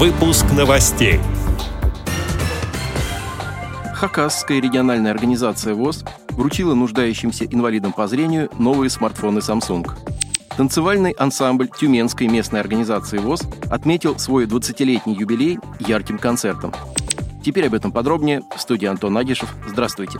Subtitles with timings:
[0.00, 1.20] Выпуск новостей.
[3.92, 9.86] Хакасская региональная организация ВОЗ вручила нуждающимся инвалидам по зрению новые смартфоны Samsung.
[10.56, 16.72] Танцевальный ансамбль Тюменской местной организации ВОЗ отметил свой 20-летний юбилей ярким концертом.
[17.44, 18.40] Теперь об этом подробнее.
[18.56, 19.54] В студии Антон Агишев.
[19.68, 20.18] Здравствуйте.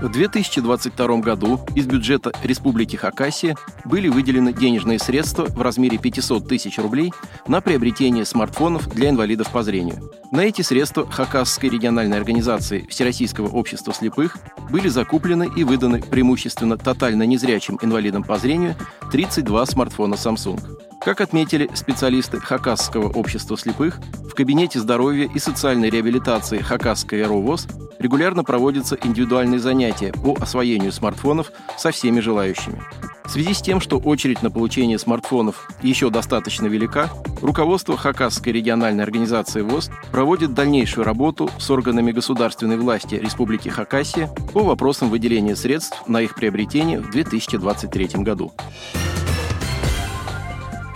[0.00, 3.54] В 2022 году из бюджета Республики Хакасия
[3.84, 7.12] были выделены денежные средства в размере 500 тысяч рублей
[7.46, 10.10] на приобретение смартфонов для инвалидов по зрению.
[10.32, 14.38] На эти средства Хакасской региональной организации Всероссийского общества слепых
[14.70, 18.76] были закуплены и выданы преимущественно тотально незрячим инвалидам по зрению
[19.12, 20.60] 32 смартфона Samsung.
[21.04, 23.98] Как отметили специалисты Хакасского общества слепых,
[24.40, 27.68] кабинете здоровья и социальной реабилитации Хакасской РОВОЗ
[27.98, 32.80] регулярно проводятся индивидуальные занятия по освоению смартфонов со всеми желающими.
[33.26, 37.10] В связи с тем, что очередь на получение смартфонов еще достаточно велика,
[37.42, 44.62] руководство Хакасской региональной организации ВОЗ проводит дальнейшую работу с органами государственной власти Республики Хакасия по
[44.62, 48.54] вопросам выделения средств на их приобретение в 2023 году.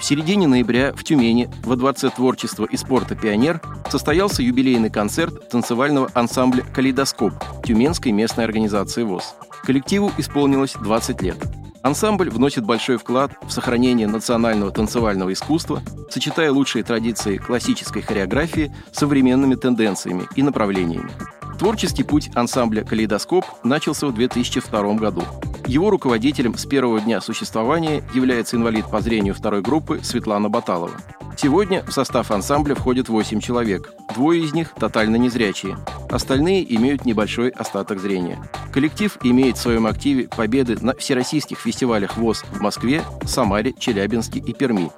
[0.05, 6.11] В середине ноября в Тюмени во Дворце творчества и спорта «Пионер» состоялся юбилейный концерт танцевального
[6.13, 7.33] ансамбля «Калейдоскоп»
[7.65, 9.35] Тюменской местной организации ВОЗ.
[9.63, 11.39] Коллективу исполнилось 20 лет.
[11.81, 18.99] Ансамбль вносит большой вклад в сохранение национального танцевального искусства, сочетая лучшие традиции классической хореографии с
[18.99, 21.13] современными тенденциями и направлениями.
[21.59, 25.23] Творческий путь ансамбля «Калейдоскоп» начался в 2002 году.
[25.67, 30.93] Его руководителем с первого дня существования является инвалид по зрению второй группы Светлана Баталова.
[31.37, 33.93] Сегодня в состав ансамбля входит 8 человек.
[34.15, 35.79] Двое из них тотально незрячие.
[36.11, 38.39] Остальные имеют небольшой остаток зрения.
[38.73, 44.53] Коллектив имеет в своем активе победы на всероссийских фестивалях ВОЗ в Москве, Самаре, Челябинске и
[44.53, 44.91] Перми.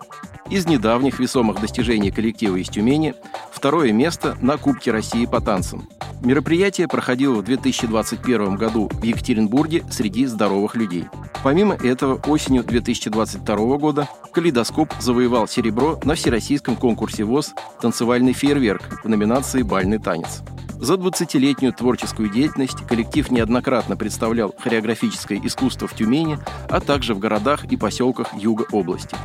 [0.50, 3.14] Из недавних весомых достижений коллектива из Тюмени–
[3.52, 5.88] второе место на Кубке России по танцам.
[6.22, 11.04] Мероприятие проходило в 2021 году в Екатеринбурге среди здоровых людей.
[11.44, 19.08] Помимо этого, осенью 2022 года «Калейдоскоп» завоевал серебро на всероссийском конкурсе ВОЗ «Танцевальный фейерверк» в
[19.08, 20.42] номинации «Бальный танец».
[20.78, 26.38] За 20-летнюю творческую деятельность коллектив неоднократно представлял хореографическое искусство в Тюмени,
[26.68, 29.16] а также в городах и поселках юга области.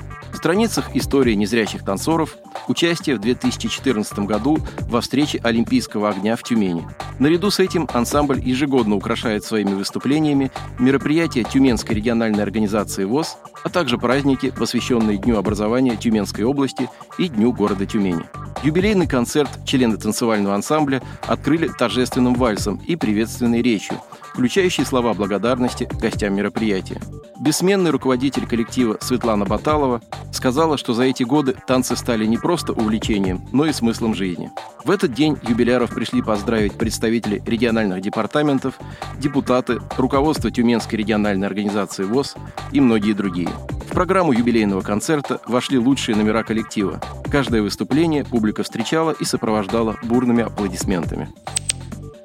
[0.41, 2.35] Страницах истории незрячих танцоров
[2.67, 4.57] участие в 2014 году
[4.89, 6.83] во встрече Олимпийского огня в Тюмени.
[7.19, 13.99] Наряду с этим ансамбль ежегодно украшает своими выступлениями мероприятия Тюменской региональной организации ВОЗ, а также
[13.99, 18.23] праздники, посвященные Дню образования Тюменской области и Дню города Тюмени.
[18.63, 23.97] Юбилейный концерт члены танцевального ансамбля открыли торжественным вальсом и приветственной речью,
[24.33, 26.99] включающей слова благодарности гостям мероприятия.
[27.41, 33.41] Бессменный руководитель коллектива Светлана Баталова сказала, что за эти годы танцы стали не просто увлечением,
[33.51, 34.51] но и смыслом жизни.
[34.85, 38.75] В этот день юбиляров пришли поздравить представители региональных департаментов,
[39.17, 42.35] депутаты, руководство Тюменской региональной организации ВОЗ
[42.71, 43.49] и многие другие.
[43.89, 47.01] В программу юбилейного концерта вошли лучшие номера коллектива.
[47.31, 51.27] Каждое выступление публика встречала и сопровождала бурными аплодисментами.